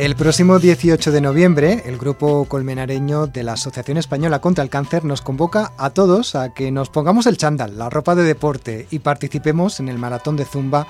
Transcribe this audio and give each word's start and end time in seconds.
El 0.00 0.16
próximo 0.16 0.58
18 0.58 1.12
de 1.12 1.20
noviembre, 1.20 1.82
el 1.84 1.98
grupo 1.98 2.46
colmenareño 2.46 3.26
de 3.26 3.42
la 3.42 3.52
Asociación 3.52 3.98
Española 3.98 4.40
contra 4.40 4.64
el 4.64 4.70
Cáncer 4.70 5.04
nos 5.04 5.20
convoca 5.20 5.72
a 5.76 5.90
todos 5.90 6.34
a 6.34 6.54
que 6.54 6.70
nos 6.70 6.88
pongamos 6.88 7.26
el 7.26 7.36
chándal, 7.36 7.76
la 7.76 7.90
ropa 7.90 8.14
de 8.14 8.22
deporte 8.22 8.86
y 8.90 9.00
participemos 9.00 9.78
en 9.78 9.90
el 9.90 9.98
maratón 9.98 10.36
de 10.36 10.46
Zumba 10.46 10.86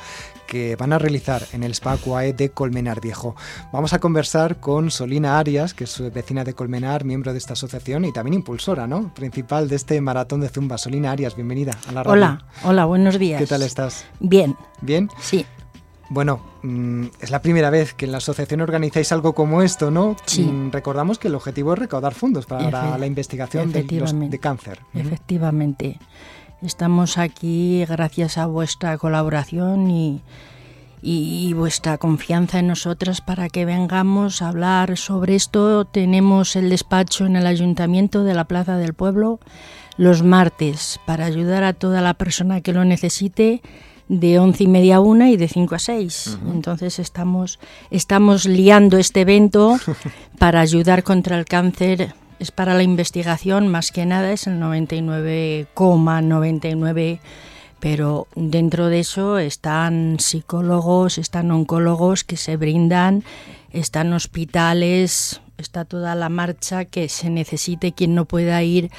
que 0.46 0.76
van 0.76 0.92
a 0.92 0.98
realizar 1.00 1.42
en 1.52 1.64
el 1.64 1.72
Spa 1.72 1.96
Cuae 1.96 2.34
de 2.34 2.50
Colmenar 2.50 3.00
Viejo. 3.00 3.34
Vamos 3.72 3.92
a 3.94 3.98
conversar 3.98 4.60
con 4.60 4.92
Solina 4.92 5.40
Arias, 5.40 5.74
que 5.74 5.84
es 5.84 6.14
vecina 6.14 6.44
de 6.44 6.54
Colmenar, 6.54 7.04
miembro 7.04 7.32
de 7.32 7.38
esta 7.38 7.54
asociación 7.54 8.04
y 8.04 8.12
también 8.12 8.34
impulsora, 8.34 8.86
¿no? 8.86 9.12
Principal 9.12 9.68
de 9.68 9.74
este 9.74 10.00
maratón 10.00 10.40
de 10.40 10.50
Zumba. 10.50 10.78
Solina 10.78 11.10
Arias, 11.10 11.34
bienvenida 11.34 11.76
a 11.88 11.90
la 11.90 12.04
radio. 12.04 12.12
Hola, 12.12 12.44
hola, 12.62 12.84
buenos 12.84 13.18
días. 13.18 13.40
¿Qué 13.40 13.48
tal 13.48 13.62
estás? 13.62 14.04
Bien. 14.20 14.56
¿Bien? 14.80 15.10
Sí. 15.20 15.44
Bueno, 16.10 16.40
mm, 16.64 17.06
es 17.20 17.30
la 17.30 17.40
primera 17.40 17.70
vez 17.70 17.94
que 17.94 18.04
en 18.04 18.10
la 18.10 18.18
asociación 18.18 18.60
organizáis 18.60 19.12
algo 19.12 19.32
como 19.32 19.62
esto, 19.62 19.92
¿no? 19.92 20.16
Sí. 20.26 20.42
Mm, 20.42 20.72
recordamos 20.72 21.20
que 21.20 21.28
el 21.28 21.36
objetivo 21.36 21.72
es 21.72 21.78
recaudar 21.78 22.14
fondos 22.14 22.46
para 22.46 22.98
la 22.98 23.06
investigación 23.06 23.70
de, 23.70 23.84
de, 23.84 24.38
cáncer. 24.40 24.80
Efectivamente. 24.92 26.00
Estamos 26.62 27.16
aquí 27.16 27.84
gracias 27.88 28.38
a 28.38 28.46
vuestra 28.46 28.98
colaboración 28.98 29.88
y, 29.88 30.20
y, 31.00 31.52
vuestra 31.52 31.96
confianza 31.96 32.58
en 32.58 32.66
nosotras 32.66 33.20
para 33.20 33.48
que 33.48 33.64
vengamos 33.64 34.42
a 34.42 34.48
hablar 34.48 34.98
sobre 34.98 35.36
esto. 35.36 35.84
Tenemos 35.84 36.56
el 36.56 36.70
despacho 36.70 37.24
en 37.24 37.36
el 37.36 37.46
ayuntamiento 37.46 38.24
de 38.24 38.34
la 38.34 38.46
Plaza 38.46 38.76
del 38.76 38.94
Pueblo 38.94 39.38
los 39.96 40.22
martes 40.22 40.98
para 41.06 41.26
ayudar 41.26 41.62
a 41.62 41.72
toda 41.72 42.00
la 42.00 42.14
persona 42.14 42.62
que 42.62 42.72
lo 42.72 42.84
necesite 42.84 43.62
de 44.10 44.38
once 44.40 44.64
y 44.64 44.66
media 44.66 44.96
a 44.96 45.00
una 45.00 45.30
y 45.30 45.36
de 45.36 45.46
5 45.46 45.76
a 45.76 45.78
6. 45.78 46.38
Entonces 46.52 46.98
estamos, 46.98 47.60
estamos 47.92 48.44
liando 48.44 48.98
este 48.98 49.20
evento 49.20 49.78
para 50.38 50.60
ayudar 50.60 51.04
contra 51.04 51.38
el 51.38 51.44
cáncer. 51.44 52.12
Es 52.40 52.50
para 52.50 52.74
la 52.74 52.82
investigación, 52.82 53.68
más 53.68 53.92
que 53.92 54.06
nada 54.06 54.32
es 54.32 54.48
el 54.48 54.60
99,99, 54.60 57.20
pero 57.78 58.26
dentro 58.34 58.88
de 58.88 58.98
eso 58.98 59.38
están 59.38 60.16
psicólogos, 60.18 61.16
están 61.16 61.52
oncólogos 61.52 62.24
que 62.24 62.36
se 62.36 62.56
brindan, 62.56 63.22
están 63.70 64.12
hospitales, 64.12 65.40
está 65.56 65.84
toda 65.84 66.16
la 66.16 66.30
marcha 66.30 66.84
que 66.84 67.08
se 67.08 67.30
necesite 67.30 67.92
quien 67.92 68.16
no 68.16 68.24
pueda 68.24 68.60
ir 68.64 68.90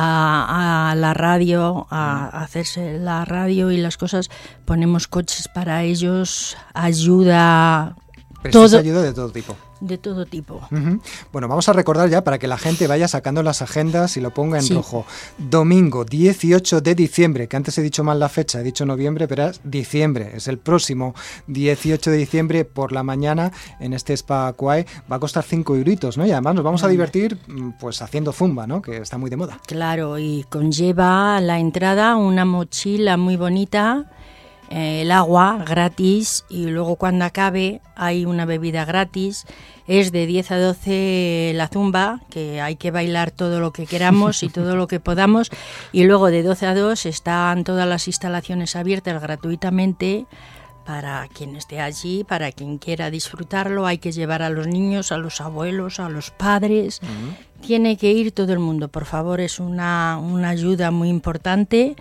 a, 0.00 0.94
la 0.96 1.14
radio, 1.14 1.86
a, 1.90 2.42
hacerse 2.42 2.98
la 2.98 3.24
radio 3.24 3.70
y 3.70 3.78
las 3.78 3.96
cosas, 3.96 4.30
ponemos 4.64 5.08
coches 5.08 5.48
para 5.48 5.82
ellos, 5.82 6.56
ayuda. 6.74 7.96
todo, 8.50 8.78
ayuda 8.78 9.02
de 9.02 9.12
todo 9.12 9.30
tipo 9.30 9.56
de 9.80 9.98
todo 9.98 10.26
tipo. 10.26 10.60
Bueno, 11.32 11.48
vamos 11.48 11.68
a 11.68 11.72
recordar 11.72 12.08
ya 12.08 12.24
para 12.24 12.38
que 12.38 12.48
la 12.48 12.58
gente 12.58 12.86
vaya 12.86 13.08
sacando 13.08 13.42
las 13.42 13.62
agendas 13.62 14.16
y 14.16 14.20
lo 14.20 14.32
ponga 14.32 14.58
en 14.58 14.68
rojo. 14.68 15.06
Domingo 15.38 16.04
18 16.04 16.80
de 16.80 16.94
diciembre, 16.94 17.48
que 17.48 17.56
antes 17.56 17.76
he 17.78 17.82
dicho 17.82 18.04
mal 18.04 18.18
la 18.18 18.28
fecha, 18.28 18.60
he 18.60 18.62
dicho 18.62 18.84
noviembre, 18.86 19.28
pero 19.28 19.48
es 19.48 19.60
diciembre, 19.64 20.32
es 20.34 20.48
el 20.48 20.58
próximo 20.58 21.14
18 21.46 22.10
de 22.10 22.16
diciembre 22.16 22.64
por 22.64 22.92
la 22.92 23.02
mañana 23.02 23.52
en 23.80 23.92
este 23.92 24.12
Spa 24.14 24.52
Quay. 24.52 24.84
Va 25.10 25.16
a 25.16 25.20
costar 25.20 25.44
5 25.44 25.76
euritos, 25.76 26.18
¿no? 26.18 26.26
Y 26.26 26.32
además 26.32 26.54
nos 26.54 26.64
vamos 26.64 26.84
a 26.84 26.88
divertir 26.88 27.38
mm, 27.46 27.70
pues 27.80 28.02
haciendo 28.02 28.32
zumba, 28.32 28.66
¿no? 28.66 28.82
Que 28.82 28.98
está 28.98 29.18
muy 29.18 29.30
de 29.30 29.36
moda. 29.36 29.60
Claro, 29.66 30.18
y 30.18 30.44
conlleva 30.48 31.40
la 31.40 31.58
entrada 31.58 32.16
una 32.16 32.44
mochila 32.44 33.16
muy 33.16 33.36
bonita 33.36 34.06
eh, 34.70 35.02
el 35.02 35.10
agua 35.12 35.64
gratis 35.66 36.44
y 36.50 36.66
luego 36.66 36.96
cuando 36.96 37.24
acabe 37.24 37.80
hay 37.96 38.24
una 38.24 38.44
bebida 38.44 38.84
gratis. 38.84 39.46
Es 39.86 40.12
de 40.12 40.26
10 40.26 40.50
a 40.50 40.58
12 40.58 41.52
la 41.54 41.68
zumba, 41.68 42.20
que 42.28 42.60
hay 42.60 42.76
que 42.76 42.90
bailar 42.90 43.30
todo 43.30 43.60
lo 43.60 43.72
que 43.72 43.86
queramos 43.86 44.42
y 44.42 44.50
todo 44.50 44.76
lo 44.76 44.86
que 44.86 45.00
podamos. 45.00 45.50
Y 45.92 46.04
luego 46.04 46.30
de 46.30 46.42
12 46.42 46.66
a 46.66 46.74
2 46.74 47.06
están 47.06 47.64
todas 47.64 47.88
las 47.88 48.06
instalaciones 48.06 48.76
abiertas 48.76 49.20
gratuitamente 49.22 50.26
para 50.84 51.26
quien 51.28 51.56
esté 51.56 51.80
allí, 51.80 52.24
para 52.24 52.52
quien 52.52 52.78
quiera 52.78 53.10
disfrutarlo. 53.10 53.86
Hay 53.86 53.98
que 53.98 54.12
llevar 54.12 54.42
a 54.42 54.50
los 54.50 54.66
niños, 54.66 55.12
a 55.12 55.18
los 55.18 55.40
abuelos, 55.40 56.00
a 56.00 56.10
los 56.10 56.30
padres. 56.30 57.00
Tiene 57.66 57.96
que 57.96 58.12
ir 58.12 58.32
todo 58.32 58.52
el 58.52 58.58
mundo, 58.58 58.88
por 58.88 59.04
favor, 59.04 59.40
es 59.40 59.58
una, 59.58 60.18
una 60.18 60.50
ayuda 60.50 60.90
muy 60.90 61.08
importante 61.08 61.96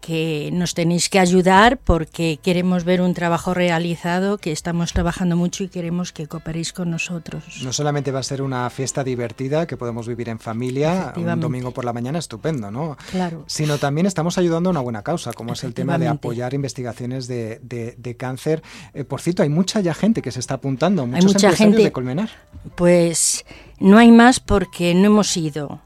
que 0.00 0.50
nos 0.52 0.74
tenéis 0.74 1.08
que 1.08 1.18
ayudar 1.18 1.78
porque 1.78 2.38
queremos 2.42 2.84
ver 2.84 3.00
un 3.00 3.14
trabajo 3.14 3.54
realizado, 3.54 4.38
que 4.38 4.52
estamos 4.52 4.92
trabajando 4.92 5.36
mucho 5.36 5.64
y 5.64 5.68
queremos 5.68 6.12
que 6.12 6.26
cooperéis 6.26 6.72
con 6.72 6.90
nosotros. 6.90 7.44
No 7.62 7.72
solamente 7.72 8.10
va 8.10 8.20
a 8.20 8.22
ser 8.22 8.42
una 8.42 8.68
fiesta 8.70 9.04
divertida 9.04 9.66
que 9.66 9.76
podemos 9.76 10.06
vivir 10.06 10.28
en 10.28 10.38
familia, 10.38 11.12
un 11.16 11.40
domingo 11.40 11.72
por 11.72 11.84
la 11.84 11.92
mañana 11.92 12.18
estupendo, 12.18 12.70
¿no? 12.70 12.96
Claro. 13.10 13.44
Sino 13.46 13.78
también 13.78 14.06
estamos 14.06 14.38
ayudando 14.38 14.70
a 14.70 14.72
una 14.72 14.80
buena 14.80 15.02
causa, 15.02 15.32
como 15.32 15.52
es 15.52 15.64
el 15.64 15.74
tema 15.74 15.98
de 15.98 16.08
apoyar 16.08 16.54
investigaciones 16.54 17.26
de, 17.26 17.60
de, 17.62 18.16
cáncer. 18.16 18.62
Eh, 18.94 19.04
por 19.04 19.20
cierto, 19.20 19.42
hay 19.42 19.48
mucha 19.48 19.80
ya 19.80 19.94
gente 19.94 20.22
que 20.22 20.32
se 20.32 20.40
está 20.40 20.54
apuntando, 20.54 21.06
muchos 21.06 21.24
hay 21.24 21.32
mucha 21.32 21.52
gente 21.52 21.82
de 21.82 21.92
Colmenar. 21.92 22.30
Pues 22.74 23.44
no 23.78 23.98
hay 23.98 24.10
más 24.10 24.40
porque 24.40 24.94
no 24.94 25.06
hemos 25.06 25.36
ido, 25.36 25.80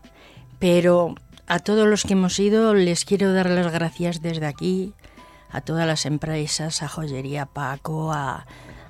pero 0.59 1.15
a 1.53 1.59
todos 1.59 1.87
los 1.87 2.05
que 2.05 2.15
hemos 2.15 2.39
ido 2.39 2.73
les 2.73 3.05
quiero 3.05 3.35
dar 3.35 3.51
las 3.51 3.71
gracias 3.71 4.23
desde 4.23 4.47
aquí, 4.47 4.95
a 5.51 5.61
todas 5.61 5.87
las 5.87 6.07
empresas, 6.07 6.83
a 6.83 6.89
Joyería 6.89 7.45
Paco, 7.45 8.11
a, 8.11 8.47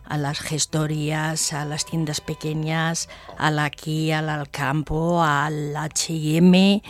las 0.08 0.38
gestorías, 0.38 1.52
a 1.54 1.64
las 1.64 1.84
tiendas 1.84 2.20
pequeñas, 2.20 3.08
al 3.36 3.58
aquí, 3.58 4.12
al 4.12 4.28
Alcampo, 4.28 5.24
al 5.24 5.76
H&M. 5.76 6.84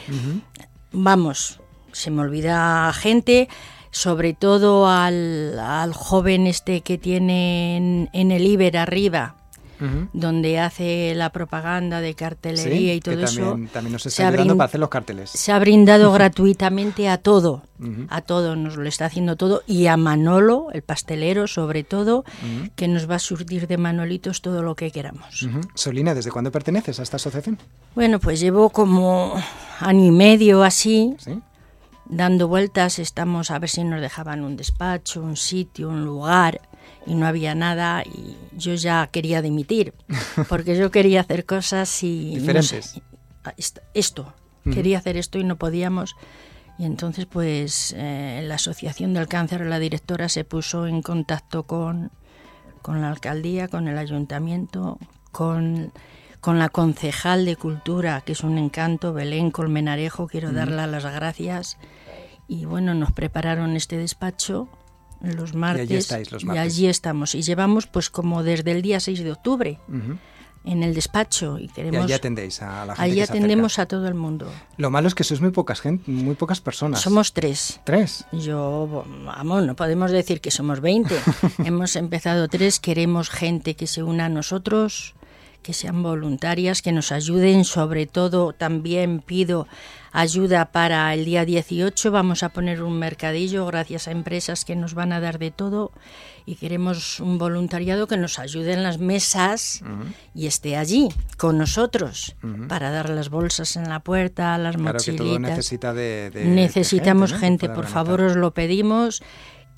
Vamos, 0.93 1.59
se 1.93 2.11
me 2.11 2.21
olvida 2.21 2.93
gente, 2.93 3.49
sobre 3.91 4.35
todo 4.35 4.91
al, 4.91 5.59
al 5.59 5.95
joven 5.95 6.47
este 6.47 6.83
que 6.83 6.99
tiene 6.99 8.09
en 8.13 8.31
el 8.31 8.47
Iber 8.47 8.77
arriba, 8.77 9.37
donde 10.13 10.59
hace 10.59 11.15
la 11.15 11.31
propaganda 11.31 12.01
de 12.01 12.15
cartelería 12.15 12.95
y 12.95 13.01
todo 13.01 13.23
eso. 13.25 13.59
También 13.73 13.93
nos 13.93 14.07
está 14.07 14.29
ayudando 14.29 14.57
para 14.57 14.67
hacer 14.67 14.81
los 14.81 14.89
carteles. 14.89 15.31
Se 15.31 15.53
ha 15.53 15.59
brindado 15.59 16.13
gratuitamente 16.13 17.09
a 17.09 17.19
todo, 17.19 17.63
a 18.09 18.21
todo, 18.21 18.57
nos 18.57 18.77
lo 18.77 18.89
está 18.89 19.07
haciendo 19.07 19.37
todo, 19.37 19.63
y 19.67 19.87
a 19.87 19.97
Manolo, 19.97 20.69
el 20.73 20.83
pastelero, 20.83 21.47
sobre 21.47 21.85
todo, 21.85 22.25
que 22.77 22.89
nos 22.89 23.11
va 23.11 23.17
a 23.17 23.21
surtir 23.21 23.67
de 23.67 23.77
Manolitos 23.77 24.43
todo 24.43 24.63
lo 24.63 24.75
que 24.75 24.91
queramos. 24.91 25.49
Solina, 25.75 26.15
¿desde 26.15 26.31
cuándo 26.31 26.51
perteneces 26.51 27.01
a 27.01 27.03
esta 27.03 27.17
asociación? 27.17 27.59
Bueno, 27.95 28.19
pues 28.21 28.41
llevo 28.41 28.71
como 28.71 29.35
año 29.81 30.07
y 30.07 30.11
medio 30.11 30.63
así. 30.63 31.17
Dando 32.05 32.49
vueltas, 32.49 32.99
estamos 32.99 33.51
a 33.51 33.59
ver 33.59 33.71
si 33.71 33.85
nos 33.85 34.01
dejaban 34.01 34.45
un 34.45 34.57
despacho, 34.57 35.23
un 35.23 35.37
sitio, 35.37 35.89
un 35.89 36.05
lugar 36.05 36.61
y 37.07 37.15
no 37.15 37.27
había 37.27 37.55
nada 37.55 38.03
y 38.05 38.37
yo 38.57 38.75
ya 38.75 39.09
quería 39.11 39.43
dimitir 39.43 39.95
porque 40.49 40.77
yo 40.77 40.91
quería 40.91 41.21
hacer 41.21 41.45
cosas 41.45 42.03
y 42.03 42.37
diferentes. 42.37 43.01
esto 43.95 44.33
quería 44.65 44.99
hacer 44.99 45.17
esto 45.17 45.39
y 45.39 45.45
no 45.45 45.57
podíamos. 45.57 46.15
Y 46.79 46.85
entonces 46.85 47.27
pues 47.27 47.95
eh, 47.97 48.43
la 48.47 48.55
asociación 48.55 49.15
del 49.15 49.29
cáncer 49.29 49.67
la 49.67 49.79
directora 49.79 50.29
se 50.29 50.45
puso 50.45 50.87
en 50.87 51.03
contacto 51.03 51.65
con 51.65 52.11
con 52.81 53.01
la 53.01 53.11
alcaldía 53.11 53.69
con 53.69 53.89
el 53.89 53.99
ayuntamiento 53.99 54.99
con 55.31 55.93
con 56.41 56.59
la 56.59 56.69
concejal 56.69 57.45
de 57.45 57.57
cultura 57.57 58.21
que 58.23 58.33
es 58.33 58.43
un 58.43 58.59
encanto 58.59 59.13
Belén 59.13 59.51
Colmenarejo 59.51 60.27
quiero 60.27 60.53
darle 60.53 60.87
las 60.87 61.05
gracias. 61.05 61.79
Y 62.49 62.65
bueno 62.65 62.95
nos 62.95 63.13
prepararon 63.13 63.77
este 63.77 63.97
despacho 63.97 64.69
los 65.23 65.55
martes. 65.55 65.89
Y 65.89 65.93
allí 65.93 65.97
estáis 65.97 66.33
los 66.33 66.45
martes. 66.45 66.65
Y 66.65 66.67
allí 66.67 66.87
estamos. 66.89 67.35
Y 67.35 67.43
llevamos 67.43 67.87
pues 67.87 68.11
como 68.11 68.43
desde 68.43 68.73
el 68.73 68.83
día 68.83 69.01
6 69.01 69.23
de 69.23 69.33
octubre. 69.33 69.79
En 70.65 70.85
el 70.85 70.95
despacho 70.95 71.59
y 71.59 71.67
queremos. 71.67 72.03
Y 72.03 72.05
allí 72.05 72.13
atendéis 72.13 72.63
a 72.63 72.87
la 72.87 72.95
gente. 72.95 73.03
Allí 73.03 73.21
atendemos 73.21 73.81
a 73.81 73.87
todo 73.87 74.07
el 74.07 74.15
mundo. 74.15 74.49
Lo 74.77 74.91
malo 74.91 75.09
es 75.09 75.15
que 75.17 75.25
sois 75.25 75.41
muy 75.41 75.51
pocas 75.51 75.81
gente, 75.81 76.09
muy 76.09 76.37
pocas 76.37 76.61
personas. 76.61 77.01
Somos 77.01 77.33
tres. 77.33 77.81
¿Tres? 77.83 78.27
Yo, 78.31 79.05
vamos, 79.25 79.65
no 79.65 79.75
podemos 79.75 80.13
decir 80.13 80.41
que 80.41 80.53
somos 80.53 80.81
20. 80.81 81.19
Hemos 81.65 81.97
empezado 81.97 82.47
tres, 82.47 82.79
queremos 82.79 83.29
gente 83.29 83.75
que 83.75 83.89
se 83.89 84.05
una 84.05 84.27
a 84.27 84.29
nosotros, 84.29 85.15
que 85.63 85.73
sean 85.73 86.03
voluntarias, 86.03 86.83
que 86.83 86.93
nos 86.93 87.13
ayuden. 87.13 87.65
Sobre 87.65 88.07
todo, 88.07 88.53
también 88.53 89.21
pido 89.21 89.67
ayuda 90.13 90.67
para 90.67 91.13
el 91.15 91.25
día 91.25 91.45
18. 91.45 92.11
Vamos 92.11 92.43
a 92.43 92.51
poner 92.51 92.83
un 92.83 92.99
mercadillo 92.99 93.65
gracias 93.67 94.09
a 94.09 94.11
empresas 94.11 94.65
que 94.65 94.77
nos 94.77 94.95
van 94.95 95.13
a 95.13 95.21
dar 95.21 95.39
de 95.39 95.51
todo 95.51 95.93
y 96.45 96.57
queremos 96.57 97.21
un 97.21 97.39
voluntariado 97.39 98.07
que 98.07 98.17
nos 98.17 98.39
ayude 98.39 98.73
en 98.73 98.83
las 98.83 98.99
mesas 98.99 99.83
y 100.35 100.47
esté 100.47 100.77
allí 100.77 101.09
con 101.37 101.57
nosotros 101.59 102.37
para 102.69 102.91
dar 102.91 103.09
las 103.09 103.31
bolsas 103.31 103.77
en 103.77 103.89
la 103.89 104.01
puerta, 104.01 104.59
las 104.59 104.77
claro 104.77 104.93
mochilitas. 104.95 105.27
Que 105.27 105.31
todo 105.31 105.39
necesita 105.39 105.95
de, 105.95 106.43
Necesitamos 106.45 107.33
gente, 107.33 107.69
por 107.69 107.87
favor, 107.87 108.21
os 108.21 108.37
lo 108.37 108.53
pedimos 108.53 109.23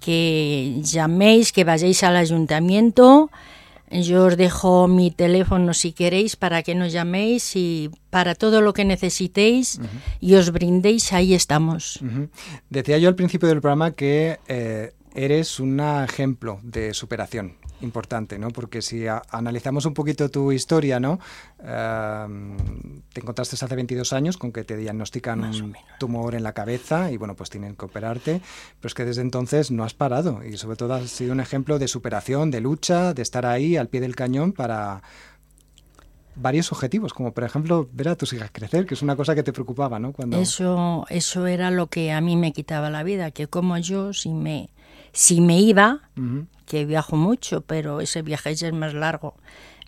que 0.01 0.81
llaméis, 0.83 1.53
que 1.53 1.65
vayáis 1.65 2.03
al 2.03 2.17
ayuntamiento. 2.17 3.31
Yo 4.03 4.25
os 4.27 4.37
dejo 4.37 4.89
mi 4.89 5.13
teléfono 5.13 5.73
si 5.73 5.93
queréis 5.93 6.35
para 6.35 6.63
que 6.63 6.75
nos 6.75 6.93
llaméis 6.93 7.55
y 7.55 7.91
para 8.11 8.35
todo 8.35 8.61
lo 8.61 8.73
que 8.73 8.85
necesitéis 8.85 9.79
y 10.21 10.35
os 10.35 10.51
brindéis, 10.51 11.13
ahí 11.13 11.33
estamos. 11.33 12.01
Decía 12.71 12.99
yo 12.99 13.09
al 13.09 13.15
principio 13.15 13.49
del 13.49 13.61
programa 13.61 13.93
que 13.93 14.41
eh, 14.49 14.93
eres 15.15 15.61
un 15.61 15.81
ejemplo 15.81 16.59
de 16.63 16.93
superación 16.93 17.57
importante, 17.81 18.39
¿no? 18.39 18.51
Porque 18.51 18.83
si 18.83 19.05
analizamos 19.31 19.87
un 19.87 19.95
poquito 19.95 20.31
tu 20.31 20.53
historia, 20.53 20.99
¿no? 20.99 21.21
Em, 21.61 22.57
te 23.13 23.21
encontraste 23.21 23.57
hace 23.63 23.75
22 23.75 24.13
años 24.13 24.37
con 24.37 24.53
que 24.53 24.65
te 24.65 24.77
diagnostican 24.77 25.45
un 25.45 25.75
tumor 25.99 26.35
en 26.35 26.43
la 26.43 26.53
cabeza 26.53 27.11
y, 27.11 27.17
bueno, 27.17 27.35
pues 27.37 27.51
tienen 27.51 27.77
que 27.77 27.85
operarte, 27.85 28.41
pero 28.81 28.89
es 28.89 28.95
que 28.95 29.05
desde 29.05 29.23
entonces 29.23 29.71
no 29.71 29.85
has 29.85 29.95
parado 29.95 30.43
y 30.45 30.57
sobre 30.57 30.77
todo 30.77 30.95
has 30.95 31.11
sido 31.11 31.33
un 31.33 31.41
ejemplo 31.41 31.79
de 31.79 31.89
superación, 31.89 32.51
de 32.51 32.61
lucha, 32.61 33.15
de 33.15 33.23
estar 33.23 33.47
ahí 33.47 33.77
al 33.77 33.89
pie 33.89 34.01
del 34.01 34.17
cañón 34.17 34.53
para 34.53 35.03
varios 36.37 36.73
objetivos, 36.73 37.15
como 37.15 37.33
por 37.33 37.45
ejemplo 37.45 37.89
ver 37.93 38.09
a 38.09 38.17
tus 38.17 38.33
hijas 38.33 38.51
crecer, 38.53 38.87
que 38.87 38.95
es 38.95 39.03
una 39.03 39.15
cosa 39.15 39.35
que 39.35 39.45
te 39.45 39.53
preocupaba, 39.53 40.01
¿no? 40.01 40.13
Cuando... 40.13 40.39
Eso, 40.39 41.07
eso 41.09 41.47
era 41.47 41.71
lo 41.71 41.87
que 41.87 42.11
a 42.11 42.21
mí 42.21 42.37
me 42.37 42.53
quitaba 42.53 42.91
la 42.91 43.05
vida, 43.05 43.31
que 43.31 43.47
como 43.47 43.79
yo, 43.79 44.13
si 44.13 44.31
me, 44.31 44.71
si 45.15 45.41
me 45.41 45.59
iba, 45.61 46.11
que 46.67 46.85
viajo 46.85 47.17
mucho, 47.17 47.63
pero 47.63 48.01
ese 48.01 48.23
viaje 48.23 48.55
ya 48.55 48.69
es 48.69 48.75
más 48.75 48.93
largo, 48.93 49.37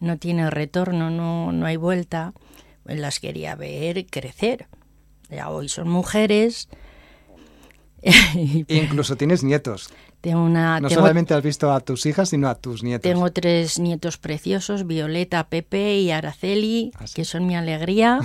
no 0.01 0.19
tiene 0.19 0.49
retorno, 0.51 1.11
no, 1.11 1.53
no 1.53 1.67
hay 1.67 1.77
vuelta, 1.77 2.33
pues 2.85 2.99
las 2.99 3.21
quería 3.21 3.57
ver 3.57 4.07
crecer. 4.07 4.69
Ya 5.29 5.51
hoy 5.51 5.69
son 5.69 5.89
mujeres. 5.89 6.69
incluso 8.69 9.17
tienes 9.17 9.43
nietos. 9.43 9.91
Tengo 10.21 10.45
una, 10.45 10.81
no 10.81 10.89
solamente 10.89 11.35
has 11.35 11.43
visto 11.43 11.73
a 11.73 11.81
tus 11.81 12.07
hijas, 12.07 12.29
sino 12.29 12.49
a 12.49 12.55
tus 12.55 12.83
nietos. 12.83 13.03
Tengo 13.03 13.31
tres 13.33 13.79
nietos 13.79 14.19
preciosos, 14.19 14.87
Violeta, 14.87 15.49
Pepe 15.49 15.99
y 15.99 16.11
Araceli, 16.11 16.93
ah, 16.99 17.05
que 17.13 17.25
son 17.25 17.47
mi 17.47 17.57
alegría. 17.57 18.21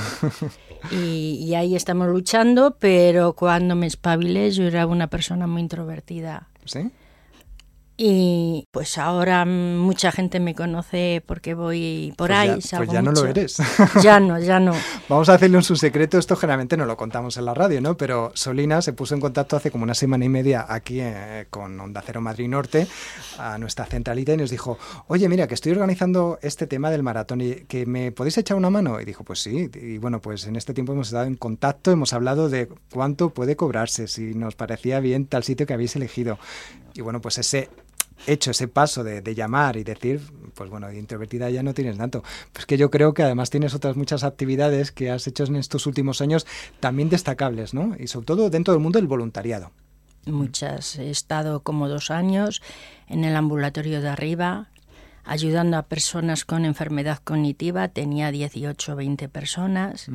y, 0.92 1.44
y, 1.44 1.56
ahí 1.56 1.76
estamos 1.76 2.08
luchando, 2.08 2.78
pero 2.80 3.34
cuando 3.34 3.76
me 3.76 3.88
espabilé 3.88 4.52
yo 4.52 4.64
era 4.64 4.86
una 4.86 5.08
persona 5.08 5.48
muy 5.48 5.62
introvertida. 5.62 6.51
¿Sí? 6.66 6.92
Y 8.04 8.68
pues 8.72 8.98
ahora 8.98 9.46
mucha 9.46 10.12
gente 10.12 10.40
me 10.40 10.56
conoce 10.56 11.22
porque 11.24 11.54
voy 11.54 12.12
por 12.18 12.30
pues 12.30 12.40
ahí. 12.40 12.60
Ya, 12.60 12.78
pues 12.78 12.90
ya 12.90 13.02
no 13.04 13.12
lo 13.12 13.28
eres. 13.28 13.58
Ya 14.02 14.20
no, 14.20 14.40
ya 14.40 14.60
no. 14.60 14.74
Vamos 15.08 15.30
a 15.30 15.36
hacerle 15.36 15.58
un 15.58 15.64
su 15.64 15.76
secreto. 15.76 16.18
Esto 16.18 16.36
generalmente 16.36 16.76
no 16.78 16.86
lo 16.86 16.98
contamos 16.98 17.38
en 17.38 17.46
la 17.46 17.54
radio, 17.54 17.80
¿no? 17.80 17.96
Pero 17.98 18.32
Solina 18.34 18.82
se 18.82 18.94
puso 18.94 19.14
en 19.14 19.22
contacto 19.22 19.56
hace 19.56 19.70
como 19.70 19.84
una 19.84 19.94
semana 19.94 20.26
y 20.26 20.30
media 20.30 20.66
aquí 20.68 21.00
eh, 21.00 21.46
con 21.52 21.80
Onda 21.80 22.02
Cero 22.04 22.22
Madrid 22.22 22.48
Norte, 22.48 22.88
a 23.38 23.60
nuestra 23.60 23.86
centralita, 23.86 24.34
y 24.34 24.38
nos 24.38 24.50
dijo: 24.50 24.80
Oye, 25.06 25.30
mira, 25.30 25.46
que 25.46 25.54
estoy 25.54 25.74
organizando 25.74 26.40
este 26.42 26.66
tema 26.66 26.90
del 26.90 27.04
maratón 27.04 27.42
y 27.42 27.54
que 27.68 27.86
me 27.86 28.12
podéis 28.12 28.36
echar 28.40 28.58
una 28.58 28.72
mano. 28.72 29.00
Y 29.00 29.06
dijo: 29.06 29.24
Pues 29.24 29.44
sí. 29.44 29.70
Y 29.76 30.00
bueno, 30.00 30.20
pues 30.22 30.48
en 30.48 30.56
este 30.56 30.74
tiempo 30.74 30.94
hemos 30.94 31.10
estado 31.10 31.26
en 31.26 31.36
contacto, 31.36 31.92
hemos 31.92 32.14
hablado 32.14 32.50
de 32.50 32.68
cuánto 32.92 33.30
puede 33.30 33.56
cobrarse, 33.56 34.08
si 34.08 34.34
nos 34.34 34.56
parecía 34.56 35.00
bien 35.02 35.28
tal 35.28 35.44
sitio 35.44 35.68
que 35.68 35.76
habéis 35.76 35.96
elegido. 35.96 36.40
Y 36.94 37.02
bueno, 37.02 37.22
pues 37.22 37.38
ese 37.38 37.70
hecho 38.28 38.52
ese 38.52 38.68
paso 38.68 39.04
de, 39.04 39.22
llamar 39.36 39.78
y 39.78 39.84
decir, 39.84 40.22
pues 40.54 40.70
bueno, 40.70 40.92
introvertida 40.92 41.50
ya 41.50 41.64
no 41.64 41.74
tienes 41.74 41.98
tanto. 41.98 42.24
Pues 42.54 42.66
que 42.66 42.78
yo 42.78 42.90
creo 42.90 43.14
que 43.14 43.24
además 43.24 43.50
tienes 43.50 43.74
otras 43.74 43.96
muchas 43.96 44.24
actividades 44.24 44.92
que 44.92 45.12
has 45.12 45.28
hecho 45.28 45.46
en 45.46 45.56
estos 45.56 45.88
últimos 45.88 46.22
años 46.22 46.46
también 46.80 47.10
destacables, 47.10 47.74
¿no? 47.74 47.96
Y 48.00 48.08
sobre 48.08 48.26
todo 48.26 48.50
dentro 48.50 48.74
del 48.74 48.82
mundo 48.82 49.00
del 49.00 49.08
voluntariado. 49.08 49.72
Muchas. 50.26 50.98
He 51.00 51.10
estado 51.10 51.62
como 51.62 51.90
dos 51.90 52.12
años 52.12 52.62
en 53.08 53.24
el 53.24 53.36
ambulatorio 53.36 54.02
de 54.02 54.10
arriba, 54.10 54.70
ayudando 55.24 55.78
a 55.78 55.84
personas 55.84 56.46
con 56.46 56.66
enfermedad 56.66 57.20
cognitiva. 57.24 57.88
Tenía 57.88 58.32
18 58.32 58.94
o 58.94 58.96
20 58.96 59.30
personas. 59.30 60.08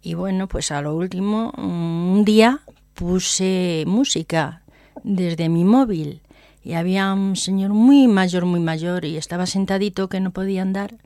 Y 0.00 0.14
bueno, 0.14 0.48
pues 0.48 0.70
a 0.70 0.80
lo 0.80 0.94
último, 0.94 1.52
un 1.58 2.24
día 2.24 2.60
puse 2.94 3.84
música 3.86 4.62
desde 5.04 5.50
mi 5.50 5.64
móvil 5.64 6.22
y 6.66 6.74
había 6.74 7.12
un 7.12 7.36
señor 7.36 7.70
muy 7.70 8.08
mayor, 8.08 8.44
muy 8.44 8.58
mayor, 8.58 9.04
y 9.04 9.16
estaba 9.16 9.46
sentadito 9.46 10.08
que 10.08 10.18
no 10.18 10.32
podía 10.32 10.62
andar. 10.62 10.96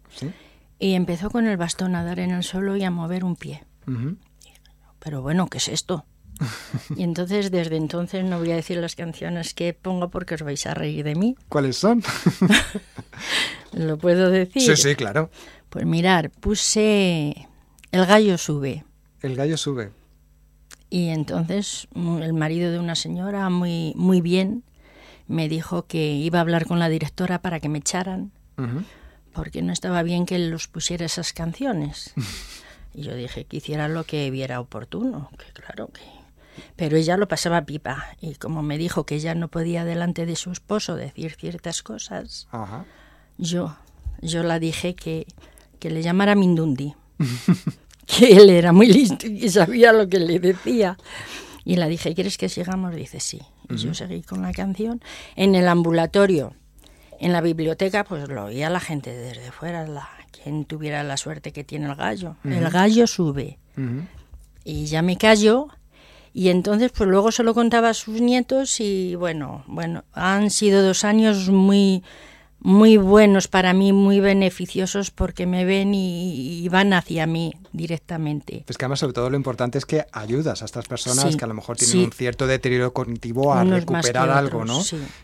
Y 0.78 0.94
empezó 0.94 1.28
con 1.28 1.46
el 1.46 1.58
bastón 1.58 1.94
a 1.96 2.02
dar 2.02 2.18
en 2.18 2.30
el 2.30 2.42
suelo 2.44 2.78
y 2.78 2.84
a 2.84 2.90
mover 2.90 3.24
un 3.24 3.36
pie. 3.36 3.62
Pero 5.00 5.20
bueno, 5.20 5.48
¿qué 5.48 5.58
es 5.58 5.68
esto? 5.68 6.06
y 6.96 7.02
entonces, 7.02 7.50
desde 7.50 7.76
entonces, 7.76 8.24
no 8.24 8.38
voy 8.38 8.52
a 8.52 8.56
decir 8.56 8.78
las 8.78 8.96
canciones 8.96 9.52
que 9.52 9.74
pongo 9.74 10.08
porque 10.08 10.36
os 10.36 10.40
vais 10.40 10.64
a 10.64 10.72
reír 10.72 11.04
de 11.04 11.14
mí. 11.14 11.36
¿Cuáles 11.50 11.76
son? 11.76 12.02
¿Lo 13.74 13.98
puedo 13.98 14.30
decir? 14.30 14.62
Sí, 14.62 14.76
sí, 14.76 14.94
claro. 14.94 15.30
Pues 15.68 15.84
mirar, 15.84 16.30
puse 16.30 17.48
El 17.92 18.06
gallo 18.06 18.38
sube. 18.38 18.86
El 19.20 19.36
gallo 19.36 19.58
sube. 19.58 19.90
Y 20.88 21.08
entonces 21.08 21.86
el 21.94 22.32
marido 22.32 22.72
de 22.72 22.78
una 22.78 22.94
señora, 22.94 23.50
muy, 23.50 23.92
muy 23.94 24.22
bien, 24.22 24.64
me 25.30 25.48
dijo 25.48 25.86
que 25.86 26.12
iba 26.12 26.38
a 26.38 26.42
hablar 26.42 26.66
con 26.66 26.78
la 26.78 26.88
directora 26.88 27.40
para 27.40 27.60
que 27.60 27.68
me 27.68 27.78
echaran, 27.78 28.32
porque 29.32 29.62
no 29.62 29.72
estaba 29.72 30.02
bien 30.02 30.26
que 30.26 30.38
los 30.38 30.68
pusiera 30.68 31.06
esas 31.06 31.32
canciones. 31.32 32.12
y 32.94 33.02
yo 33.02 33.14
dije 33.14 33.44
que 33.44 33.58
hiciera 33.58 33.88
lo 33.88 34.04
que 34.04 34.30
viera 34.30 34.60
oportuno, 34.60 35.30
que 35.38 35.52
claro 35.52 35.88
que... 35.88 36.02
Pero 36.76 36.96
ella 36.96 37.16
lo 37.16 37.28
pasaba 37.28 37.64
pipa, 37.64 38.08
y 38.20 38.34
como 38.34 38.62
me 38.62 38.76
dijo 38.76 39.06
que 39.06 39.14
ella 39.14 39.34
no 39.34 39.48
podía 39.48 39.84
delante 39.84 40.26
de 40.26 40.36
su 40.36 40.50
esposo 40.50 40.96
decir 40.96 41.36
ciertas 41.38 41.82
cosas, 41.82 42.48
yo 43.38 43.76
yo 44.20 44.42
la 44.42 44.58
dije 44.58 44.94
que, 44.94 45.26
que 45.78 45.90
le 45.90 46.02
llamara 46.02 46.34
Mindundi, 46.34 46.94
que 48.06 48.32
él 48.32 48.50
era 48.50 48.72
muy 48.72 48.86
listo 48.86 49.26
y 49.26 49.48
sabía 49.48 49.92
lo 49.92 50.08
que 50.08 50.18
le 50.18 50.38
decía. 50.38 50.98
Y 51.64 51.76
la 51.76 51.86
dije, 51.86 52.14
¿quieres 52.14 52.36
que 52.36 52.48
sigamos? 52.48 52.94
Dice, 52.94 53.20
sí. 53.20 53.40
Y 53.70 53.76
yo 53.76 53.94
seguí 53.94 54.22
con 54.22 54.42
la 54.42 54.52
canción. 54.52 55.00
En 55.36 55.54
el 55.54 55.68
ambulatorio, 55.68 56.54
en 57.18 57.32
la 57.32 57.40
biblioteca, 57.40 58.04
pues 58.04 58.28
lo 58.28 58.44
oía 58.44 58.70
la 58.70 58.80
gente 58.80 59.14
desde 59.14 59.52
fuera, 59.52 59.86
la, 59.86 60.08
quien 60.30 60.64
tuviera 60.64 61.02
la 61.04 61.16
suerte 61.16 61.52
que 61.52 61.64
tiene 61.64 61.86
el 61.86 61.94
gallo. 61.94 62.36
El 62.44 62.68
gallo 62.70 63.06
sube. 63.06 63.58
Y 64.64 64.86
ya 64.86 65.02
me 65.02 65.16
cayó. 65.16 65.68
Y 66.32 66.48
entonces, 66.48 66.92
pues 66.92 67.08
luego 67.08 67.32
se 67.32 67.42
lo 67.42 67.54
contaba 67.54 67.88
a 67.88 67.94
sus 67.94 68.20
nietos 68.20 68.80
y 68.80 69.16
bueno, 69.16 69.64
bueno, 69.66 70.04
han 70.12 70.50
sido 70.50 70.82
dos 70.82 71.04
años 71.04 71.48
muy 71.48 72.04
muy 72.60 72.96
buenos 72.96 73.48
para 73.48 73.72
mí, 73.72 73.92
muy 73.92 74.20
beneficiosos 74.20 75.10
porque 75.10 75.46
me 75.46 75.64
ven 75.64 75.92
y, 75.94 76.68
van 76.68 76.92
hacia 76.92 77.26
mí 77.26 77.52
directamente. 77.72 78.64
Es 78.68 78.76
que 78.76 78.84
además 78.84 79.00
sobre 79.00 79.12
todo 79.12 79.30
lo 79.30 79.36
importante 79.36 79.78
es 79.78 79.86
que 79.86 80.06
ayudas 80.12 80.62
a 80.62 80.66
estas 80.66 80.86
personas 80.86 81.36
que 81.36 81.44
a 81.44 81.48
lo 81.48 81.54
mejor 81.54 81.76
tienen 81.76 82.06
un 82.06 82.12
cierto 82.12 82.46
deterioro 82.46 82.92
cognitivo 82.92 83.52
a 83.52 83.64
recuperar 83.64 84.30
algo, 84.30 84.64
¿no? 84.64 84.80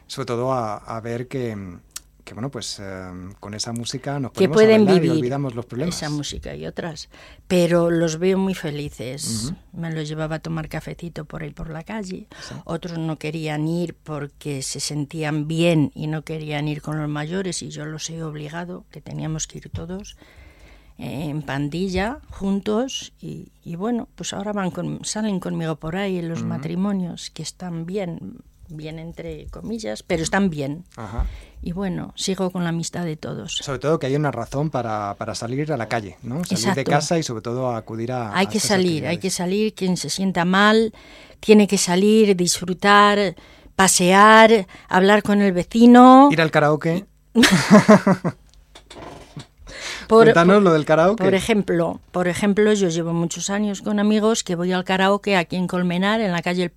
Sobre 0.07 0.27
todo 0.27 0.53
a 0.53 1.01
ver 1.03 1.29
que, 1.29 1.79
que 2.27 2.35
bueno, 2.35 2.51
pues 2.51 2.81
em, 2.81 3.33
con 3.39 3.55
esa 3.55 3.73
música 3.73 4.19
nos 4.19 4.33
que 4.33 4.49
pueden 4.49 4.85
vivir 4.85 5.13
y 5.13 5.19
olvidamos 5.19 5.55
los 5.55 5.65
problemas. 5.65 5.95
Esa 5.95 6.11
música 6.11 6.57
y 6.57 6.67
otras, 6.67 7.09
pero 7.47 7.89
los 7.89 8.19
veo 8.19 8.37
muy 8.37 8.55
felices. 8.55 9.53
Me 9.73 9.93
los 9.93 10.09
llevaba 10.09 10.37
a 10.37 10.39
tomar 10.41 10.69
cafecito 10.69 11.25
por 11.25 11.45
ahí 11.45 11.51
por 11.51 11.71
la 11.71 11.85
calle. 11.85 12.27
Otros 12.65 12.99
no 12.99 13.17
querían 13.17 13.69
ir 13.69 13.95
porque 13.95 14.63
se 14.63 14.81
sentían 14.81 15.47
bien 15.47 15.93
y 15.95 16.09
no 16.09 16.23
querían 16.23 16.67
ir 16.67 16.83
con 16.83 16.99
los 16.99 17.09
mayores 17.09 17.63
y 17.63 17.69
yo 17.69 17.87
los 17.87 18.11
he 18.11 18.21
obligado, 18.25 18.85
que 18.91 19.01
teníamos 19.01 19.47
que 19.47 19.59
ir 19.59 19.71
todos 19.71 20.17
en 20.99 21.43
pandilla 21.43 22.19
juntos 22.31 23.13
y, 23.21 23.77
bueno, 23.77 24.09
pues 24.17 24.33
ahora 24.33 24.53
van 24.53 24.73
con, 24.73 25.05
salen 25.05 25.39
conmigo 25.39 25.77
por 25.77 25.95
ahí 25.95 26.19
en 26.19 26.29
los 26.29 26.43
matrimonios 26.43 27.31
que 27.31 27.43
están 27.45 27.87
bien, 27.87 28.39
bien 28.69 28.99
entre 28.99 29.47
comillas, 29.47 30.03
pero 30.03 30.23
están 30.23 30.51
bien. 30.51 30.85
Y 31.63 31.73
bueno, 31.73 32.13
sigo 32.17 32.51
con 32.51 32.65
la 32.65 32.71
amistad 32.71 33.05
de 33.05 33.17
todos. 33.17 33.57
Sobre 33.57 33.79
todo 33.79 33.99
que 33.99 34.07
hay 34.07 34.17
una 34.17 34.31
razón 34.31 34.71
para, 34.71 35.15
para 35.15 35.35
salir 35.35 35.73
a 35.73 35.77
la 35.77 35.89
calle, 35.89 36.17
¿no? 36.23 36.45
Salir 36.45 36.75
de 36.75 36.85
casa 36.85 37.19
y 37.19 37.23
sobre 37.23 37.43
todo 37.43 37.75
acudir 37.75 38.13
a... 38.13 38.37
Hay 38.37 38.47
que 38.47 38.61
salir, 38.61 39.07
hay 39.07 39.19
que 39.19 39.31
salir, 39.31 39.75
quien 39.75 39.97
se 39.97 40.11
sienta 40.11 40.45
mal, 40.45 40.93
tiene 41.41 41.67
que 41.67 41.79
salir, 41.79 42.37
disfrutar, 42.37 43.35
pasear, 43.75 44.67
hablar 44.89 45.23
con 45.23 45.41
el 45.41 45.53
vecino. 45.53 46.29
Ir 46.31 46.41
al 46.41 46.51
karaoke. 46.51 47.07
Cuéntanos 50.09 50.63
lo 50.63 50.73
del 50.73 50.85
karaoke. 50.85 51.25
Por 51.25 51.35
ejemplo, 51.35 52.01
por 52.13 52.29
ejemplo, 52.29 52.73
yo 52.73 52.89
llevo 52.89 53.13
muchos 53.13 53.51
años 53.51 53.83
con 53.83 53.99
amigos 53.99 54.45
que 54.45 54.55
voy 54.55 54.73
al 54.73 54.85
karaoke 54.85 55.37
aquí 55.37 55.57
en 55.57 55.67
Colmenar, 55.67 56.21
en 56.21 56.33
la 56.33 56.43
calle 56.43 56.73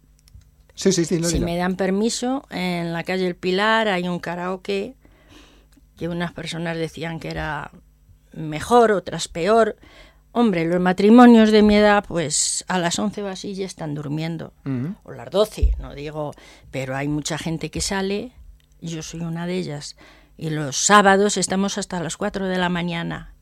Sí, 0.79 0.93
sí, 0.93 1.03
sí. 1.03 1.21
si 1.21 1.41
me 1.41 1.57
dan 1.57 1.75
permiso, 1.75 2.47
en 2.49 2.93
la 2.93 3.03
calle 3.03 3.27
El 3.27 3.35
Pilar 3.35 3.89
hay 3.89 4.07
un 4.07 4.19
karaoke 4.19 4.95
que 5.97 6.07
unas 6.07 6.31
personas 6.31 6.77
decían 6.77 7.19
que 7.19 7.27
era 7.27 7.71
mejor, 8.31 8.93
otras 8.93 9.27
peor. 9.27 9.75
Hombre, 10.31 10.63
los 10.63 10.79
matrimonios 10.79 11.51
de 11.51 11.63
mi 11.63 11.75
edad, 11.75 12.05
pues 12.07 12.63
a 12.69 12.79
las 12.79 12.97
11 12.97 13.23
o 13.23 13.27
así 13.27 13.55
ya 13.55 13.65
están 13.65 13.93
durmiendo. 13.93 14.53
O 15.03 15.11
las 15.11 15.29
12, 15.29 15.75
no 15.79 15.93
digo. 15.95 16.31
Pero 16.71 16.95
hay 16.95 17.09
mucha 17.09 17.37
gente 17.37 17.69
que 17.69 17.81
sale, 17.81 18.31
yo 18.79 19.03
soy 19.03 19.19
una 19.19 19.47
de 19.47 19.57
ellas. 19.57 19.97
Y 20.37 20.49
los 20.49 20.77
sábados 20.77 21.35
estamos 21.35 21.77
hasta 21.77 21.99
las 21.99 22.15
4 22.15 22.47
de 22.47 22.57
la 22.57 22.69
mañana. 22.69 23.33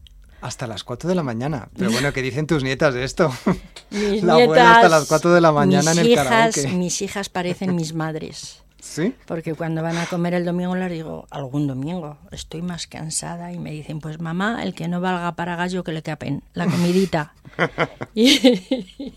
Hasta 0.41 0.65
las 0.65 0.83
4 0.83 1.07
de 1.07 1.13
la 1.13 1.21
mañana. 1.21 1.69
Pero 1.77 1.91
bueno, 1.91 2.11
¿qué 2.13 2.23
dicen 2.23 2.47
tus 2.47 2.63
nietas 2.63 2.95
de 2.95 3.03
esto? 3.03 3.31
Mis 3.89 4.23
la 4.23 4.33
abuela 4.33 4.53
nietas, 4.53 4.75
hasta 4.77 4.89
las 4.89 5.05
4 5.07 5.33
de 5.33 5.41
la 5.41 5.51
mañana 5.51 5.91
mis 5.91 5.99
en 5.99 6.05
el 6.05 6.11
hijas, 6.11 6.27
karaoke. 6.27 6.67
Mis 6.69 7.01
hijas 7.01 7.29
parecen 7.29 7.75
mis 7.75 7.93
madres. 7.93 8.63
¿Sí? 8.79 9.13
Porque 9.25 9.53
cuando 9.53 9.81
van 9.81 9.97
a 9.97 10.05
comer 10.05 10.33
el 10.33 10.45
domingo 10.45 10.75
les 10.75 10.91
digo, 10.91 11.27
algún 11.29 11.67
domingo, 11.67 12.17
estoy 12.31 12.61
más 12.61 12.87
cansada 12.87 13.51
y 13.51 13.59
me 13.59 13.71
dicen, 13.71 13.99
pues 13.99 14.19
mamá, 14.19 14.63
el 14.63 14.73
que 14.73 14.87
no 14.87 15.01
valga 15.01 15.35
para 15.35 15.55
gallo 15.55 15.83
que 15.83 15.91
le 15.91 16.01
capen, 16.03 16.41
la 16.53 16.65
comidita. 16.67 17.33
y, 18.15 19.13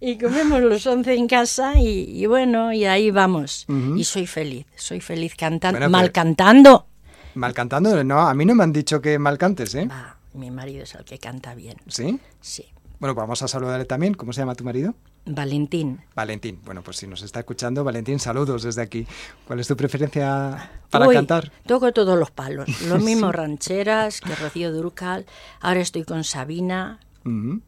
y 0.00 0.18
comemos 0.18 0.60
los 0.62 0.86
once 0.86 1.14
en 1.14 1.26
casa 1.26 1.78
y, 1.78 2.22
y 2.22 2.26
bueno, 2.26 2.72
y 2.72 2.84
ahí 2.84 3.10
vamos. 3.10 3.66
Ujú. 3.68 3.96
Y 3.96 4.04
soy 4.04 4.26
feliz, 4.26 4.66
soy 4.76 5.00
feliz 5.00 5.34
cantando, 5.36 5.78
Bueno, 5.78 5.90
mal 5.90 6.02
pero- 6.04 6.12
cantando. 6.12 6.86
Mal 7.34 7.54
cantando, 7.54 8.04
no, 8.04 8.20
a 8.20 8.34
mí 8.34 8.44
no 8.44 8.54
me 8.54 8.62
han 8.64 8.72
dicho 8.72 9.00
que 9.00 9.18
mal 9.18 9.36
cantes, 9.38 9.74
¿eh? 9.74 9.86
Va, 9.90 10.16
mi 10.34 10.50
marido 10.50 10.84
es 10.84 10.94
el 10.94 11.04
que 11.04 11.18
canta 11.18 11.54
bien, 11.54 11.76
¿Sí? 11.88 12.18
sí. 12.40 12.66
Bueno, 13.02 13.16
pues 13.16 13.22
vamos 13.24 13.42
a 13.42 13.48
saludarle 13.48 13.84
también. 13.84 14.14
¿Cómo 14.14 14.32
se 14.32 14.42
llama 14.42 14.54
tu 14.54 14.62
marido? 14.62 14.94
Valentín. 15.26 15.98
Valentín. 16.14 16.60
Bueno, 16.64 16.82
pues 16.82 16.98
si 16.98 17.08
nos 17.08 17.20
está 17.22 17.40
escuchando, 17.40 17.82
Valentín, 17.82 18.20
saludos 18.20 18.62
desde 18.62 18.80
aquí. 18.80 19.08
¿Cuál 19.44 19.58
es 19.58 19.66
tu 19.66 19.76
preferencia 19.76 20.70
para 20.88 21.08
Uy, 21.08 21.14
cantar? 21.16 21.50
Toco 21.66 21.92
todos 21.92 22.16
los 22.16 22.30
palos, 22.30 22.68
lo 22.86 23.00
mismo 23.00 23.32
rancheras 23.32 24.20
que 24.20 24.36
Rocío 24.36 24.70
Durcal. 24.72 25.26
Ahora 25.60 25.80
estoy 25.80 26.04
con 26.04 26.22
Sabina, 26.22 27.00
Ujú. 27.24 27.60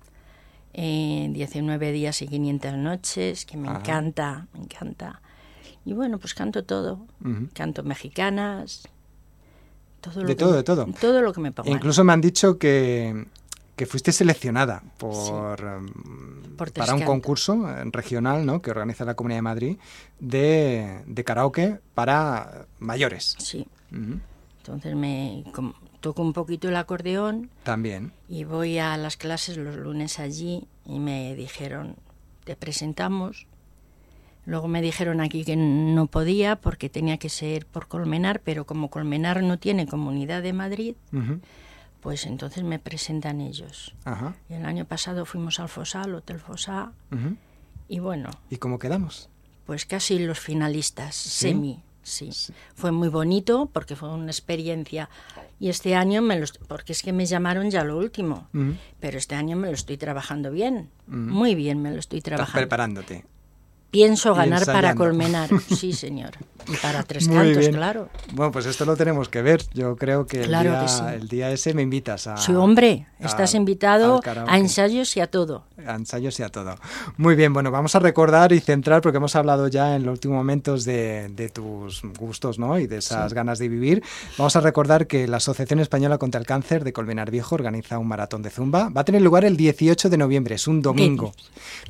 eh, 0.72 1.28
19 1.32 1.90
días 1.90 2.22
y 2.22 2.28
500 2.28 2.74
noches, 2.74 3.44
que 3.44 3.56
me 3.56 3.66
Ajá. 3.70 3.78
encanta, 3.80 4.46
me 4.54 4.60
encanta. 4.60 5.20
Y 5.84 5.94
bueno, 5.94 6.18
pues 6.20 6.34
canto 6.34 6.62
todo. 6.62 7.08
Canto 7.54 7.82
mexicanas, 7.82 8.86
todo 10.00 10.22
lo 10.22 10.28
De 10.28 10.36
que 10.36 10.44
todo, 10.44 10.52
de 10.52 10.62
todo. 10.62 10.86
Todo 11.00 11.22
lo 11.22 11.32
que 11.32 11.40
me 11.40 11.50
pongan. 11.50 11.72
Incluso 11.72 12.04
me 12.04 12.12
han 12.12 12.20
dicho 12.20 12.56
que, 12.56 13.26
que 13.76 13.86
fuiste 13.86 14.12
seleccionada 14.12 14.82
por, 14.98 15.60
em, 15.60 15.88
Por 16.56 16.72
para 16.72 16.94
un 16.94 17.02
concurso 17.02 17.68
eh, 17.68 17.82
regional 17.92 18.46
¿no? 18.46 18.62
que 18.62 18.70
organiza 18.70 19.04
la 19.04 19.14
Comunidad 19.14 19.38
de 19.38 19.42
Madrid 19.42 19.76
de, 20.20 21.00
de 21.06 21.24
karaoke 21.24 21.80
para 21.94 22.66
mayores. 22.78 23.34
Sí, 23.38 23.66
entonces 24.58 24.94
me 24.94 25.44
com- 25.52 25.72
toco 26.00 26.22
un 26.22 26.32
poquito 26.32 26.68
el 26.68 26.76
acordeón 26.76 27.50
También. 27.64 28.12
y 28.28 28.44
voy 28.44 28.78
a 28.78 28.96
las 28.96 29.16
clases 29.16 29.56
los 29.56 29.74
lunes 29.76 30.18
allí 30.20 30.66
y 30.86 30.98
me 31.00 31.34
dijeron, 31.34 31.96
te 32.44 32.56
presentamos. 32.56 33.46
Luego 34.46 34.68
me 34.68 34.82
dijeron 34.82 35.22
aquí 35.22 35.42
que 35.44 35.56
no 35.56 36.06
podía 36.06 36.56
porque 36.56 36.90
tenía 36.90 37.16
que 37.16 37.30
ser 37.30 37.64
por 37.64 37.88
Colmenar, 37.88 38.40
pero 38.44 38.66
como 38.66 38.90
Colmenar 38.90 39.42
no 39.42 39.58
tiene 39.58 39.86
comunidad 39.86 40.42
de 40.42 40.52
Madrid. 40.52 40.94
Pues 42.04 42.26
entonces 42.26 42.62
me 42.62 42.78
presentan 42.78 43.40
ellos. 43.40 43.94
Ajá. 44.04 44.34
Y 44.50 44.52
el 44.54 44.66
año 44.66 44.84
pasado 44.84 45.24
fuimos 45.24 45.58
al 45.58 45.70
Fosá, 45.70 46.02
al 46.02 46.14
Hotel 46.14 46.36
Ujú. 46.46 47.36
y 47.88 47.98
bueno, 47.98 48.28
¿Y 48.50 48.58
cómo 48.58 48.78
quedamos? 48.78 49.30
pues 49.64 49.86
casi 49.86 50.18
los 50.18 50.38
finalistas, 50.38 51.14
¿Sí? 51.16 51.48
semi, 51.48 51.82
sí. 52.02 52.30
Sí. 52.30 52.52
Fue 52.74 52.92
muy 52.92 53.08
bonito 53.08 53.70
porque 53.72 53.96
fue 53.96 54.10
una 54.10 54.26
experiencia. 54.30 55.08
Y 55.58 55.70
este 55.70 55.94
año 55.96 56.20
me 56.20 56.38
los, 56.38 56.52
porque 56.68 56.92
es 56.92 57.02
que 57.02 57.14
me 57.14 57.24
llamaron 57.24 57.70
ya 57.70 57.82
lo 57.84 57.96
último, 57.96 58.48
pero 59.00 59.16
este 59.16 59.34
año 59.34 59.56
me 59.56 59.68
lo 59.68 59.72
estoy 59.74 59.96
trabajando 59.96 60.50
bien, 60.50 60.90
muy 61.06 61.54
bien 61.54 61.80
me 61.80 61.90
lo 61.90 61.98
estoy 61.98 62.18
Estás 62.18 62.32
trabajando. 62.34 62.58
preparándote. 62.60 63.24
Pienso 63.94 64.34
ganar 64.34 64.66
para. 64.66 64.94
Colmenar, 64.94 65.48
sí 65.74 65.92
señor, 65.92 66.32
y 66.68 66.76
para 66.76 67.02
Tres 67.04 67.28
Muy 67.28 67.36
Cantos, 67.36 67.58
bien. 67.58 67.72
claro. 67.72 68.08
Bueno, 68.32 68.50
pues 68.52 68.66
esto 68.66 68.84
lo 68.84 68.96
tenemos 68.96 69.28
que 69.28 69.40
ver. 69.42 69.62
Yo 69.72 69.96
creo 69.96 70.26
que 70.26 70.42
el, 70.42 70.48
día, 70.50 70.80
que 70.82 70.88
sí. 70.88 71.02
el 71.14 71.28
día 71.28 71.50
ese 71.50 71.74
me 71.74 71.82
invitas 71.82 72.26
a... 72.26 72.36
Sí, 72.36 72.52
hombre, 72.52 73.06
a- 73.20 73.26
estás 73.26 73.54
invitado 73.54 74.20
a 74.46 74.58
ensayos 74.58 75.16
y 75.16 75.20
a 75.20 75.26
todo. 75.28 75.64
a 75.86 75.94
ensayos 75.94 76.38
y 76.40 76.42
a 76.42 76.48
todo. 76.48 76.74
Muy 77.16 77.34
bien, 77.36 77.52
bueno, 77.52 77.70
vamos 77.70 77.94
a 77.94 77.98
recordar 78.00 78.52
y 78.52 78.60
centrar, 78.60 79.00
porque 79.00 79.18
hemos 79.18 79.36
hablado 79.36 79.68
ya 79.68 79.94
en 79.96 80.04
los 80.04 80.12
últimos 80.14 80.36
momentos 80.36 80.84
de, 80.84 81.28
de 81.30 81.48
tus 81.48 82.02
gustos 82.18 82.58
¿no? 82.58 82.78
y 82.78 82.86
de 82.86 82.98
esas 82.98 83.32
ganas 83.32 83.58
de 83.58 83.68
vivir. 83.68 84.02
Vamos 84.38 84.56
a 84.56 84.60
recordar 84.60 85.06
que 85.06 85.26
la 85.28 85.36
Asociación 85.38 85.80
Española 85.80 86.18
contra 86.18 86.40
el 86.40 86.46
Cáncer 86.46 86.82
de 86.84 86.92
Colmenar 86.92 87.30
Viejo 87.30 87.54
organiza 87.54 87.98
un 87.98 88.08
maratón 88.08 88.42
de 88.42 88.50
zumba. 88.50 88.88
Va 88.88 89.02
a 89.02 89.04
tener 89.04 89.22
lugar 89.22 89.44
el 89.44 89.56
18 89.56 90.08
de 90.10 90.16
noviembre, 90.16 90.54
es 90.56 90.66
un 90.66 90.82
domingo. 90.82 91.32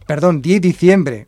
Perdón, 0.07 0.43
10 0.43 0.61
de 0.61 0.69
diciembre. 0.69 1.27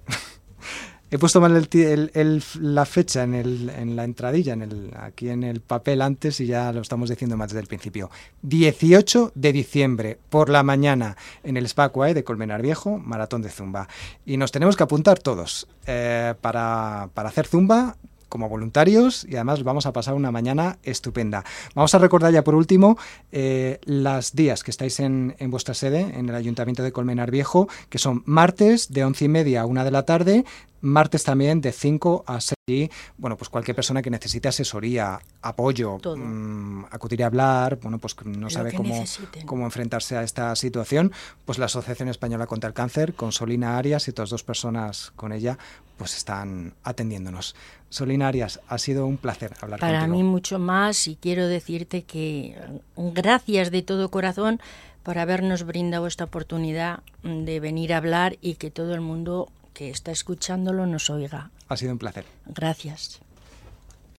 He 1.09 1.19
puesto 1.19 1.41
mal 1.41 1.55
el 1.57 1.69
el- 2.15 2.43
la 2.61 2.85
fecha 2.85 3.23
en, 3.23 3.95
la 3.95 4.03
entradilla, 4.05 4.55
en 4.55 4.63
el, 4.63 4.93
aquí 4.99 5.29
en 5.29 5.45
el 5.45 5.61
papel 5.61 6.03
antes 6.03 6.41
y 6.41 6.47
ya 6.47 6.73
lo 6.73 6.81
estamos 6.81 7.09
diciendo 7.09 7.37
más 7.37 7.51
desde 7.51 7.61
el 7.61 7.69
principio. 7.69 8.11
18 8.43 9.31
de 9.37 9.53
diciembre, 9.53 10.19
por 10.31 10.49
la 10.51 10.65
mañana, 10.65 11.17
en 11.45 11.57
el 11.57 11.65
Spa 11.67 11.89
de 12.13 12.25
Colmenar 12.25 12.61
Viejo, 12.61 12.99
maratón 12.99 13.43
de 13.43 13.51
Zumba. 13.51 13.89
Y 14.25 14.37
nos 14.37 14.51
tenemos 14.51 14.77
que 14.77 14.83
apuntar 14.83 15.21
todos 15.21 15.69
eh, 15.87 16.35
para 16.41 17.05
hacer 17.15 17.47
Zumba 17.47 17.97
como 18.37 18.51
voluntarios 18.51 19.27
y 19.27 19.37
además 19.37 19.63
vamos 19.65 19.87
a 19.87 19.95
pasar 19.95 20.13
una 20.13 20.31
mañana 20.31 20.77
estupenda. 20.83 21.43
Vamos 21.75 21.95
a 21.95 21.99
recordar 21.99 22.35
ya 22.35 22.45
por 22.45 22.55
último 22.55 22.99
eh, 23.33 23.81
las 23.85 24.37
días 24.37 24.63
que 24.63 24.71
estáis 24.71 25.01
en, 25.01 25.35
en 25.39 25.51
vuestra 25.51 25.73
sede, 25.73 26.01
en 26.01 26.29
el 26.29 26.35
Ayuntamiento 26.35 26.83
de 26.83 26.93
Colmenar 26.93 27.31
Viejo, 27.31 27.67
que 27.89 27.97
son 27.97 28.23
martes 28.27 28.93
de 28.93 29.05
once 29.05 29.25
y 29.25 29.29
media 29.29 29.63
a 29.63 29.67
una 29.67 29.85
de 29.85 29.91
la 29.91 30.05
tarde, 30.05 30.45
martes 30.83 31.25
también 31.25 31.63
de 31.63 31.73
5 31.73 32.25
a 32.27 32.43
6. 32.43 32.56
Y, 32.69 32.91
bueno, 33.17 33.37
pues 33.37 33.49
cualquier 33.49 33.77
persona 33.77 34.03
que 34.03 34.11
necesite 34.11 34.49
asesoría, 34.49 35.21
apoyo, 35.41 35.99
mm, 36.17 36.87
acudir 36.91 37.23
a 37.23 37.27
hablar, 37.27 37.79
bueno, 37.81 37.99
pues 37.99 38.17
no 38.25 38.41
Lo 38.41 38.51
sabe 38.51 38.73
cómo, 38.73 38.93
necesiten. 38.93 39.47
cómo 39.47 39.65
enfrentarse 39.67 40.17
a 40.17 40.25
esta 40.25 40.57
situación, 40.57 41.13
pues 41.45 41.59
la 41.61 41.67
Asociación 41.67 42.09
Española 42.09 42.49
contra 42.49 42.67
el 42.67 42.75
Cáncer, 42.75 43.15
con 43.15 43.31
Solina 43.31 43.79
Arias 43.79 44.09
y 44.09 44.11
otras 44.11 44.31
dos 44.31 44.43
personas 44.43 45.13
con 45.15 45.31
ella, 45.33 45.57
pues 45.97 46.17
están 46.17 46.75
atendiéndonos. 46.83 47.55
Solina 47.89 48.27
Arias, 48.27 48.59
ha 48.67 48.79
sido 48.79 49.07
un 49.07 49.17
placer 49.17 49.53
hablar 49.61 49.79
Para 49.79 50.01
contigo. 50.01 50.17
mí 50.17 50.25
mucho 50.25 50.59
más 50.59 51.07
y 51.07 51.15
quiero 51.15 51.47
decirte 51.47 52.03
que 52.03 52.57
mm, 52.97 53.11
gracias 53.13 53.71
de 53.71 53.83
todo 53.83 54.11
corazón 54.11 54.61
por 55.05 55.19
habernos 55.21 55.63
brindado 55.63 56.09
esta 56.09 56.25
oportunidad 56.25 57.05
mm, 57.23 57.45
de 57.45 57.61
venir 57.61 57.95
a 57.95 57.99
hablar 57.99 58.39
y 58.41 58.55
que 58.55 58.73
todo 58.73 58.93
el 58.97 59.03
mundo 59.03 59.53
que 59.73 59.89
está 59.91 60.11
escuchándolo 60.11 60.85
nos 60.87 61.11
oiga. 61.11 61.53
Ha 61.69 61.77
sido 61.77 61.93
un 61.93 61.99
placer. 61.99 62.25
Gracias. 62.47 63.21